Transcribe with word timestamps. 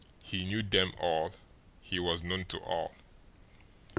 He 0.23 0.45
knew 0.45 0.63
them 0.63 0.93
all; 0.97 1.33
he 1.79 1.99
was 1.99 2.23
known 2.23 2.45
to 2.45 2.57
all. 2.57 2.95